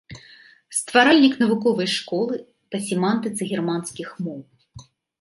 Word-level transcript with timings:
Стваральнік 0.77 1.33
навуковай 1.43 1.89
школы 1.97 2.35
па 2.73 2.77
семантыцы 2.89 3.41
германскіх 3.55 4.07
моў. 4.27 4.39